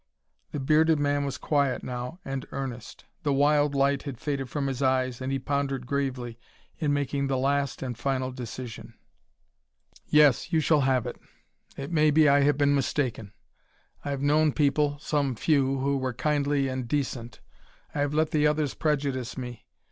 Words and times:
The 0.51 0.59
bearded 0.59 0.97
man 0.97 1.25
was 1.25 1.37
quiet 1.37 1.83
now 1.83 2.17
and 2.25 2.47
earnest. 2.51 3.05
The 3.21 3.31
wild 3.31 3.75
light 3.75 4.01
had 4.01 4.17
faded 4.19 4.49
from 4.49 4.65
his 4.65 4.81
eyes, 4.81 5.21
and 5.21 5.31
he 5.31 5.37
pondered 5.37 5.85
gravely 5.85 6.39
in 6.79 6.91
making 6.91 7.27
the 7.27 7.37
last 7.37 7.83
and 7.83 7.95
final 7.95 8.31
decision. 8.31 8.95
"Yes, 10.07 10.51
you 10.51 10.59
shall 10.59 10.81
have 10.81 11.05
it. 11.05 11.17
It 11.77 11.91
may 11.91 12.09
be 12.09 12.27
I 12.27 12.39
have 12.39 12.57
been 12.57 12.73
mistaken. 12.73 13.33
I 14.03 14.09
have 14.09 14.23
known 14.23 14.53
people 14.53 14.97
some 14.97 15.35
few 15.35 15.77
who 15.77 15.97
were 15.99 16.13
kindly 16.15 16.67
and 16.67 16.87
decent; 16.87 17.39
I 17.93 17.99
have 17.99 18.15
let 18.15 18.31
the 18.31 18.47
others 18.47 18.73
prejudice 18.73 19.37
me. 19.37 19.67